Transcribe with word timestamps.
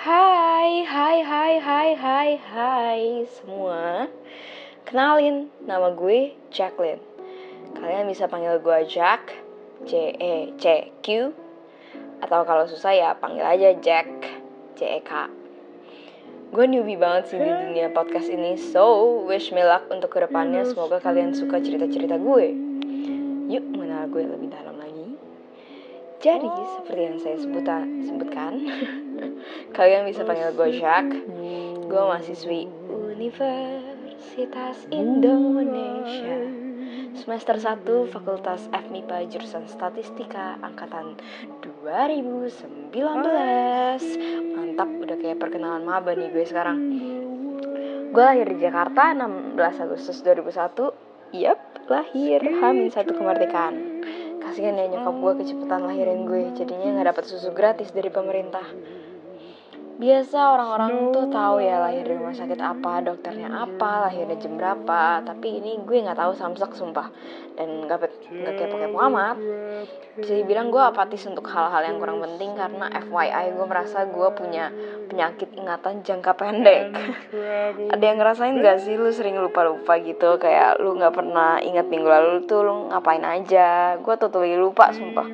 Hai, 0.00 0.80
hai, 0.80 1.20
hai, 1.20 1.60
hai, 1.60 1.88
hai, 1.92 2.30
hai 2.40 3.00
semua. 3.36 4.08
Kenalin, 4.88 5.52
nama 5.60 5.92
gue 5.92 6.32
Jacqueline. 6.48 7.04
Kalian 7.76 8.08
bisa 8.08 8.24
panggil 8.24 8.56
gue 8.64 8.88
Jack 8.88 9.28
J-E-C-Q 9.84 11.06
Atau 12.24 12.40
kalau 12.48 12.64
susah 12.64 12.96
ya 12.96 13.12
panggil 13.12 13.44
aja 13.44 13.76
Jack 13.76 14.08
J-E-K 14.80 15.12
Gue 16.48 16.64
newbie 16.64 16.96
banget 16.96 17.36
sih 17.36 17.36
di 17.36 17.52
dunia 17.52 17.92
podcast 17.92 18.32
ini 18.32 18.56
So, 18.56 19.20
wish 19.28 19.52
me 19.52 19.68
luck 19.68 19.84
untuk 19.92 20.16
ke 20.16 20.24
depannya. 20.24 20.64
Semoga 20.64 20.96
kalian 20.96 21.36
suka 21.36 21.60
cerita-cerita 21.60 22.16
gue. 22.16 22.46
Yuk 23.52 23.64
mengenal 23.68 24.08
gue 24.08 24.24
lebih 24.24 24.48
dalam 24.48 24.80
lagi 24.80 24.99
Jadi, 26.20 26.52
seperti 26.76 27.00
yang 27.00 27.16
saya 27.16 27.40
sebutan, 27.40 28.04
sebutkan 28.04 28.60
Kalian 29.76 30.04
bisa 30.04 30.20
panggil 30.20 30.52
gue 30.52 30.76
Jack 30.76 31.08
Gue 31.88 32.02
mahasiswi 32.04 32.68
Universitas 32.92 34.84
Indonesia. 34.92 36.44
Semester 37.16 37.56
1 37.56 38.12
Fakultas 38.12 38.68
FMIPA 38.68 39.32
Jurusan 39.32 39.64
Statistika 39.64 40.60
Angkatan 40.60 41.16
2019 41.64 42.92
Mantap, 44.60 44.90
udah 44.92 45.16
kayak 45.16 45.40
perkenalan 45.40 45.88
maba 45.88 46.12
nih 46.12 46.28
gue 46.36 46.44
sekarang. 46.44 46.78
Gue 48.12 48.24
lahir 48.28 48.44
di 48.44 48.60
Jakarta 48.60 49.16
16 49.16 49.56
Agustus 49.88 50.20
2001 50.20 51.32
Yap, 51.32 51.88
lahir 51.88 52.44
Hamin 52.60 52.92
satu 52.92 53.16
kemerdekaan 53.16 53.99
Kasihan 54.50 54.74
ya 54.74 54.90
nyokap 54.90 55.14
gue 55.14 55.32
kecepatan 55.46 55.86
lahirin 55.86 56.26
gue. 56.26 56.50
Jadinya 56.58 56.98
gak 56.98 57.14
dapet 57.14 57.24
susu 57.30 57.54
gratis 57.54 57.94
dari 57.94 58.10
pemerintah 58.10 58.66
biasa 60.00 60.56
orang-orang 60.56 61.12
tuh 61.12 61.28
tahu 61.28 61.60
ya 61.60 61.76
lahir 61.84 62.08
di 62.08 62.16
rumah 62.16 62.32
sakit 62.32 62.56
apa, 62.56 63.04
dokternya 63.04 63.52
apa, 63.52 64.08
lahirnya 64.08 64.40
jam 64.40 64.56
berapa. 64.56 65.20
Tapi 65.20 65.60
ini 65.60 65.76
gue 65.84 66.00
nggak 66.00 66.16
tahu 66.16 66.32
samsak 66.32 66.72
sumpah 66.72 67.12
dan 67.60 67.84
nggak 67.84 68.08
nggak 68.32 68.54
kepo-kepo 68.56 68.96
amat. 69.12 69.36
Bisa 70.16 70.32
dibilang 70.40 70.72
gue 70.72 70.80
apatis 70.80 71.20
untuk 71.28 71.44
hal-hal 71.52 71.84
yang 71.84 72.00
kurang 72.00 72.24
penting 72.24 72.56
karena 72.56 72.88
FYI 72.96 73.52
gue 73.52 73.66
merasa 73.68 74.08
gue 74.08 74.28
punya 74.32 74.72
penyakit 75.12 75.52
ingatan 75.52 76.00
jangka 76.00 76.32
pendek. 76.32 76.96
Ada 77.92 78.00
yang 78.00 78.16
ngerasain 78.16 78.56
gak 78.64 78.80
sih 78.80 78.96
lu 78.96 79.12
sering 79.12 79.36
lupa-lupa 79.36 80.00
gitu 80.00 80.40
kayak 80.40 80.80
lu 80.80 80.96
nggak 80.96 81.12
pernah 81.12 81.60
ingat 81.60 81.92
minggu 81.92 82.08
lalu 82.08 82.48
tuh 82.48 82.64
lu 82.64 82.88
ngapain 82.88 83.20
aja. 83.20 84.00
Gue 84.00 84.16
totally 84.16 84.56
lupa 84.56 84.88
sumpah. 84.96 85.28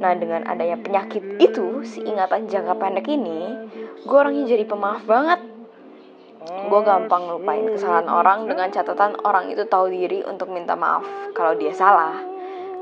Nah 0.00 0.16
dengan 0.16 0.48
adanya 0.48 0.80
penyakit 0.80 1.36
itu, 1.36 1.84
si 1.84 2.00
ingatan 2.00 2.48
jangka 2.48 2.72
pendek 2.80 3.04
ini, 3.12 3.68
gue 4.00 4.16
orangnya 4.16 4.48
jadi 4.48 4.64
pemaaf 4.64 5.04
banget. 5.04 5.44
Gue 6.40 6.80
gampang 6.80 7.36
lupain 7.36 7.68
kesalahan 7.68 8.08
orang 8.08 8.48
dengan 8.48 8.72
catatan 8.72 9.12
orang 9.28 9.52
itu 9.52 9.68
tahu 9.68 9.92
diri 9.92 10.24
untuk 10.24 10.48
minta 10.48 10.72
maaf 10.72 11.04
kalau 11.36 11.52
dia 11.52 11.76
salah. 11.76 12.16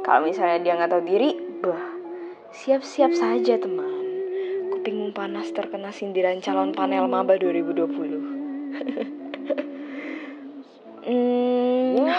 Kalau 0.06 0.22
misalnya 0.22 0.62
dia 0.62 0.78
nggak 0.78 0.94
tahu 0.94 1.02
diri, 1.02 1.34
bah, 1.58 1.98
siap-siap 2.54 3.10
saja 3.10 3.58
teman. 3.58 3.98
Kupingmu 4.78 5.10
panas 5.10 5.50
terkena 5.50 5.90
sindiran 5.90 6.38
calon 6.38 6.70
panel 6.70 7.10
maba 7.10 7.34
2020. 7.34 9.17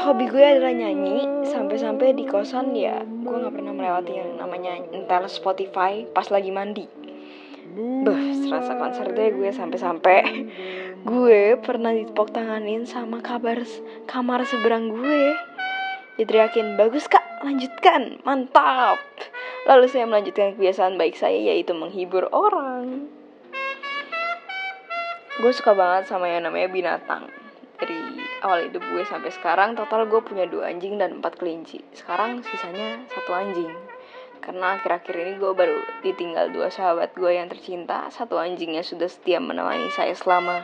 hobi 0.10 0.26
gue 0.26 0.42
adalah 0.42 0.74
nyanyi 0.74 1.46
sampai-sampai 1.46 2.18
di 2.18 2.26
kosan 2.26 2.74
ya 2.74 3.06
gue 3.06 3.30
nggak 3.30 3.54
pernah 3.54 3.78
melewati 3.78 4.18
yang 4.18 4.42
namanya 4.42 4.82
entar 4.90 5.22
Spotify 5.30 6.02
pas 6.10 6.26
lagi 6.34 6.50
mandi. 6.50 6.90
Beh, 7.78 8.34
serasa 8.42 8.74
konser 8.74 9.14
deh 9.14 9.30
gue 9.38 9.54
sampai-sampai 9.54 10.50
gue 11.06 11.62
pernah 11.62 11.94
ditepok 11.94 12.34
tanganin 12.34 12.90
sama 12.90 13.22
kabar 13.22 13.62
kamar 14.10 14.50
seberang 14.50 14.90
gue. 14.90 15.38
Diteriakin, 16.18 16.74
bagus 16.74 17.06
kak, 17.06 17.46
lanjutkan, 17.46 18.18
mantap. 18.26 18.98
Lalu 19.70 19.94
saya 19.94 20.10
melanjutkan 20.10 20.58
kebiasaan 20.58 20.98
baik 20.98 21.22
saya 21.22 21.54
yaitu 21.54 21.78
menghibur 21.78 22.26
orang. 22.34 23.14
Gue 25.38 25.54
suka 25.54 25.78
banget 25.78 26.10
sama 26.10 26.26
yang 26.34 26.50
namanya 26.50 26.68
binatang 26.74 27.39
awal 28.44 28.68
hidup 28.68 28.84
gue 28.84 29.04
sampai 29.04 29.32
sekarang 29.32 29.76
total 29.76 30.08
gue 30.08 30.22
punya 30.24 30.48
dua 30.48 30.72
anjing 30.72 30.96
dan 30.96 31.20
empat 31.20 31.40
kelinci. 31.40 31.84
Sekarang 31.92 32.40
sisanya 32.44 33.04
satu 33.12 33.32
anjing. 33.36 33.72
Karena 34.40 34.80
akhir-akhir 34.80 35.16
ini 35.20 35.34
gue 35.36 35.52
baru 35.52 35.80
ditinggal 36.02 36.56
dua 36.56 36.72
sahabat 36.72 37.12
gue 37.14 37.32
yang 37.36 37.52
tercinta. 37.52 38.08
Satu 38.10 38.40
anjingnya 38.40 38.82
sudah 38.82 39.12
setia 39.12 39.44
menemani 39.44 39.92
saya 39.92 40.16
selama 40.16 40.64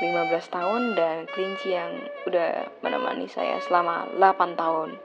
15 0.00 0.32
tahun 0.48 0.82
dan 0.96 1.28
kelinci 1.28 1.76
yang 1.76 1.92
udah 2.24 2.72
menemani 2.80 3.28
saya 3.28 3.60
selama 3.60 4.08
8 4.16 4.56
tahun. 4.56 4.96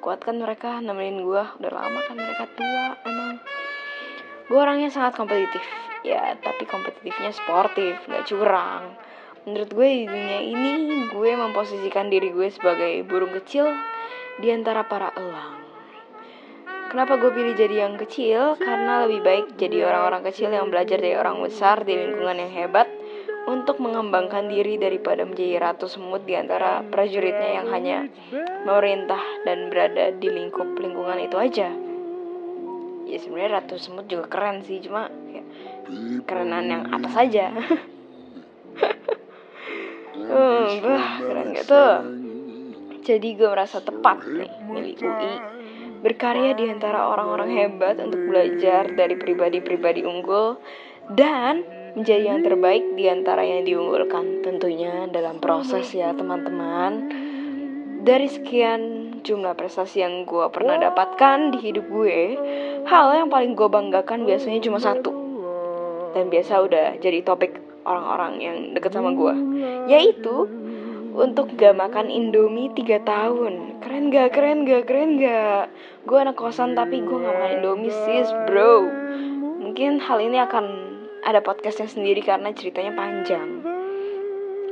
Kuatkan 0.00 0.40
mereka 0.40 0.80
nemenin 0.80 1.20
gue. 1.20 1.42
Udah 1.60 1.72
lama 1.72 2.00
kan 2.08 2.16
mereka 2.16 2.48
tua 2.56 2.96
emang. 3.04 3.36
Gue 4.48 4.58
orangnya 4.58 4.88
sangat 4.88 5.20
kompetitif. 5.20 5.62
Ya 6.00 6.32
tapi 6.40 6.64
kompetitifnya 6.64 7.36
sportif 7.36 8.00
nggak 8.08 8.24
curang 8.24 9.07
menurut 9.48 9.72
gue 9.72 9.88
di 9.88 10.04
dunia 10.04 10.40
ini 10.44 10.72
gue 11.08 11.30
memposisikan 11.32 12.12
diri 12.12 12.28
gue 12.28 12.52
sebagai 12.52 13.00
burung 13.08 13.32
kecil 13.32 13.64
di 14.36 14.52
antara 14.52 14.84
para 14.84 15.08
elang. 15.16 15.64
Kenapa 16.92 17.16
gue 17.20 17.32
pilih 17.32 17.56
jadi 17.56 17.88
yang 17.88 17.96
kecil? 17.96 18.56
Karena 18.60 19.08
lebih 19.08 19.20
baik 19.24 19.46
jadi 19.56 19.88
orang-orang 19.88 20.24
kecil 20.28 20.52
yang 20.52 20.68
belajar 20.68 21.00
dari 21.00 21.16
orang 21.16 21.40
besar 21.40 21.84
di 21.84 21.96
lingkungan 21.96 22.44
yang 22.44 22.52
hebat 22.52 22.88
untuk 23.48 23.80
mengembangkan 23.80 24.48
diri 24.48 24.76
daripada 24.76 25.24
menjadi 25.24 25.56
ratu 25.60 25.88
semut 25.88 26.24
di 26.28 26.36
antara 26.36 26.84
prajuritnya 26.84 27.60
yang 27.60 27.66
hanya 27.72 27.98
memerintah 28.68 29.20
dan 29.48 29.72
berada 29.72 30.12
di 30.16 30.28
lingkup 30.28 30.76
lingkungan 30.76 31.24
itu 31.24 31.36
aja. 31.40 31.68
Ya 33.08 33.16
sebenarnya 33.20 33.64
ratu 33.64 33.80
semut 33.80 34.04
juga 34.04 34.28
keren 34.28 34.60
sih, 34.64 34.84
cuma 34.84 35.08
ya, 35.32 35.40
kerenan 36.28 36.68
yang 36.68 36.82
atas 36.92 37.16
aja. 37.16 37.52
Hmm, 40.28 40.68
bah, 40.84 41.06
keren 41.24 41.48
gitu. 41.56 41.86
Jadi 43.08 43.28
gue 43.40 43.48
merasa 43.48 43.80
tepat 43.80 44.20
nih 44.28 44.52
milik 44.68 45.00
UI 45.00 45.34
berkarya 45.98 46.54
di 46.54 46.70
antara 46.70 47.10
orang-orang 47.10 47.50
hebat 47.58 47.98
untuk 47.98 48.30
belajar 48.30 48.86
dari 48.94 49.18
pribadi-pribadi 49.18 50.06
unggul 50.06 50.62
dan 51.10 51.66
menjadi 51.98 52.24
yang 52.36 52.40
terbaik 52.46 52.84
di 52.94 53.10
antara 53.10 53.42
yang 53.42 53.66
diunggulkan 53.66 54.44
tentunya 54.46 55.10
dalam 55.10 55.42
proses 55.42 55.90
ya 55.90 56.14
teman-teman. 56.14 57.10
Dari 57.98 58.30
sekian 58.30 58.80
jumlah 59.26 59.58
prestasi 59.58 60.06
yang 60.06 60.22
gue 60.22 60.46
pernah 60.54 60.78
dapatkan 60.78 61.50
di 61.50 61.58
hidup 61.58 61.90
gue, 61.90 62.38
hal 62.86 63.06
yang 63.18 63.28
paling 63.28 63.58
gue 63.58 63.66
banggakan 63.66 64.22
biasanya 64.22 64.62
cuma 64.62 64.78
satu. 64.78 65.10
Dan 66.14 66.30
biasa 66.30 66.62
udah 66.62 66.88
jadi 67.02 67.26
topik 67.26 67.58
orang-orang 67.88 68.32
yang 68.38 68.56
deket 68.76 68.92
sama 68.92 69.16
gue 69.16 69.34
yaitu 69.88 70.44
untuk 71.18 71.58
gak 71.58 71.74
makan 71.74 72.06
Indomie 72.12 72.70
3 72.70 73.02
tahun 73.02 73.82
Keren 73.82 74.14
gak? 74.14 74.38
Keren 74.38 74.62
gak? 74.62 74.86
Keren 74.86 75.18
gak? 75.18 75.66
Gue 76.06 76.18
anak 76.22 76.38
kosan 76.38 76.78
tapi 76.78 77.02
gue 77.02 77.18
gak 77.18 77.34
makan 77.34 77.52
Indomie 77.58 77.90
sis 77.90 78.30
bro 78.46 78.86
Mungkin 79.58 79.98
hal 79.98 80.22
ini 80.22 80.38
akan 80.38 80.64
ada 81.26 81.42
podcastnya 81.42 81.90
sendiri 81.90 82.22
karena 82.22 82.54
ceritanya 82.54 82.94
panjang 82.94 83.66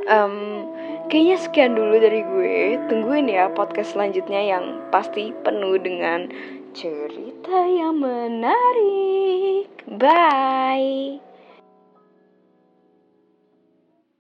um, 0.07 0.65
Kayaknya 1.11 1.37
sekian 1.43 1.73
dulu 1.75 1.99
dari 1.99 2.23
gue 2.23 2.79
Tungguin 2.87 3.27
ya 3.27 3.51
podcast 3.51 3.99
selanjutnya 3.99 4.43
yang 4.47 4.65
pasti 4.95 5.35
penuh 5.43 5.83
dengan 5.83 6.31
cerita 6.77 7.59
yang 7.67 7.99
menarik 7.99 9.67
Bye 9.87 11.19